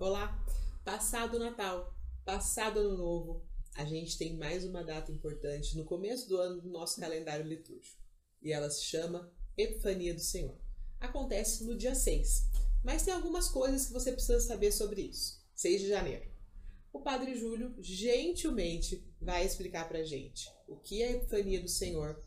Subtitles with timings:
[0.00, 0.34] Olá!
[0.82, 6.38] Passado Natal, passado Ano Novo, a gente tem mais uma data importante no começo do
[6.38, 8.00] ano do nosso calendário litúrgico.
[8.40, 10.58] E ela se chama Epifania do Senhor.
[10.98, 12.48] Acontece no dia 6,
[12.82, 15.44] mas tem algumas coisas que você precisa saber sobre isso.
[15.54, 16.32] 6 de janeiro.
[16.94, 22.24] O Padre Júlio gentilmente vai explicar pra gente o que é a Epifania do Senhor,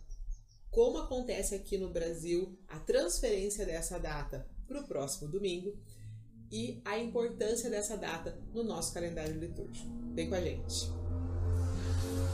[0.69, 5.75] como acontece aqui no Brasil a transferência dessa data para o próximo domingo
[6.53, 9.89] e a importância dessa data no nosso calendário litúrgico.
[10.13, 10.87] Vem com a gente.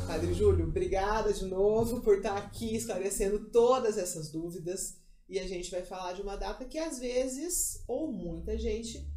[0.05, 4.97] Padre Júlio, obrigada de novo por estar aqui esclarecendo todas essas dúvidas.
[5.29, 9.07] E a gente vai falar de uma data que às vezes, ou muita gente,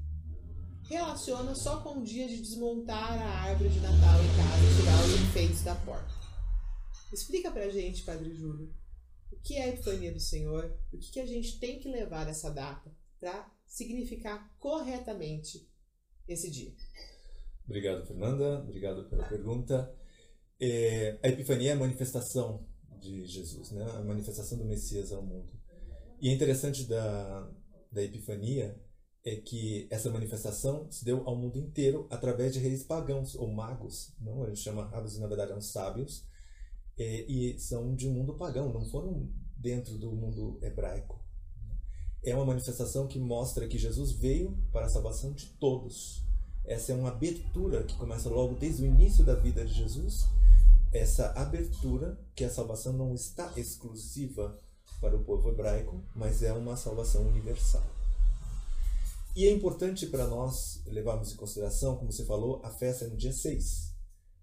[0.84, 5.04] relaciona só com o dia de desmontar a árvore de Natal em casa e tirar
[5.04, 6.14] os enfeites da porta.
[7.12, 8.72] Explica pra gente, Padre Júlio,
[9.32, 12.50] o que é a Epifania do Senhor, o que, a gente tem que levar nessa
[12.50, 15.70] data para significar corretamente
[16.26, 16.74] esse dia.
[17.64, 18.58] Obrigado, Fernanda.
[18.58, 19.94] Obrigado pela pergunta.
[20.60, 22.66] É, a Epifania é a manifestação
[23.00, 23.84] de Jesus, né?
[23.92, 25.52] a manifestação do Messias ao mundo.
[26.20, 27.48] E é interessante da,
[27.92, 28.76] da Epifania
[29.24, 34.16] é que essa manifestação se deu ao mundo inteiro através de reis pagãos ou magos,
[34.18, 34.42] não?
[34.42, 36.26] A gente chama magos, na verdade, eram sábios,
[36.98, 41.21] é, e são de um mundo pagão, não foram dentro do mundo hebraico
[42.22, 46.22] é uma manifestação que mostra que Jesus veio para a salvação de todos.
[46.64, 50.26] Essa é uma abertura que começa logo desde o início da vida de Jesus.
[50.92, 54.56] Essa abertura que a salvação não está exclusiva
[55.00, 57.82] para o povo hebraico, mas é uma salvação universal.
[59.34, 63.16] E é importante para nós levarmos em consideração, como você falou, a festa é no
[63.16, 63.92] dia 6.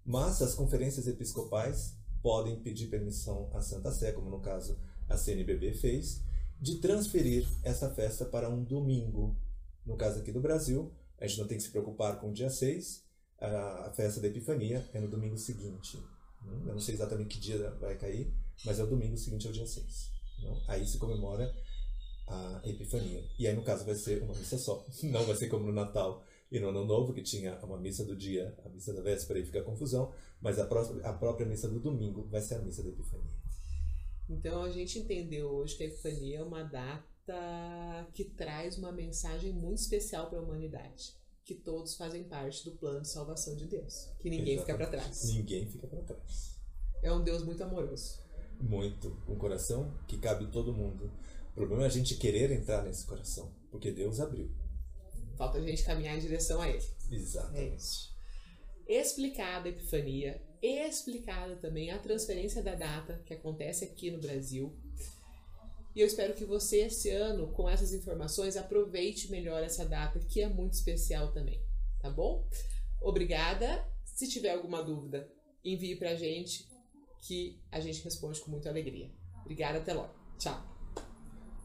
[0.04, 4.76] Mas as conferências episcopais podem pedir permissão à Santa Sé, como no caso
[5.08, 6.20] a CNBB fez,
[6.60, 9.36] de transferir essa festa para um domingo.
[9.84, 12.50] No caso aqui do Brasil, a gente não tem que se preocupar com o dia
[12.50, 13.04] 6,
[13.40, 15.98] a festa da Epifania é no domingo seguinte.
[16.66, 18.32] Eu não sei exatamente que dia vai cair,
[18.64, 20.10] mas é o domingo seguinte ao dia 6.
[20.68, 21.54] Aí se comemora
[22.26, 23.24] a Epifania.
[23.38, 24.86] E aí, no caso, vai ser uma missa só.
[25.04, 28.16] Não vai ser como no Natal e no Ano Novo, que tinha uma missa do
[28.16, 32.26] dia, a missa da véspera, e fica confusão, mas a, a própria missa do domingo
[32.28, 33.32] vai ser a missa da Epifania.
[34.30, 39.52] Então a gente entendeu hoje que a Epifania é uma data que traz uma mensagem
[39.52, 41.16] muito especial para a humanidade.
[41.44, 44.08] Que todos fazem parte do plano de salvação de Deus.
[44.20, 44.60] Que ninguém Exatamente.
[44.60, 45.24] fica para trás.
[45.34, 46.60] Ninguém fica para trás.
[47.02, 48.20] É um Deus muito amoroso.
[48.60, 49.20] Muito.
[49.26, 51.10] Um coração que cabe todo mundo.
[51.50, 53.52] O problema é a gente querer entrar nesse coração.
[53.68, 54.48] Porque Deus abriu.
[55.36, 56.84] Falta a gente caminhar em direção a Ele.
[57.10, 58.14] Exatamente.
[58.86, 64.76] É Explicada a Epifania, explicada também a transferência da data que acontece aqui no Brasil.
[65.94, 70.40] E eu espero que você, esse ano, com essas informações, aproveite melhor essa data, que
[70.40, 71.60] é muito especial também.
[72.00, 72.46] Tá bom?
[73.00, 73.84] Obrigada.
[74.04, 75.28] Se tiver alguma dúvida,
[75.64, 76.68] envie pra gente,
[77.26, 79.10] que a gente responde com muita alegria.
[79.40, 80.14] Obrigada, até logo.
[80.38, 80.79] Tchau.